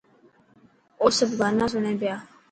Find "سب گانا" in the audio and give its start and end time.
1.17-1.65